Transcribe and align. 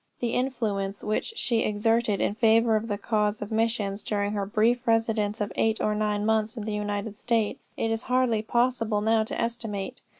"The 0.19 0.31
influence 0.33 1.03
which 1.03 1.33
she 1.35 1.59
exerted 1.59 2.19
in 2.21 2.33
favor 2.33 2.75
of 2.75 2.87
the 2.87 2.97
cause 2.97 3.39
of 3.39 3.51
missions 3.51 4.01
during 4.01 4.31
her 4.31 4.47
brief 4.47 4.87
residence 4.87 5.39
of 5.39 5.51
eight 5.55 5.79
or 5.79 5.93
nine 5.93 6.25
months 6.25 6.57
in 6.57 6.63
the 6.63 6.73
United 6.73 7.19
States, 7.19 7.75
it 7.77 7.91
is 7.91 8.01
hardly 8.09 8.41
possible 8.41 9.01
now 9.01 9.23
to 9.23 9.39
estimate. 9.39 10.01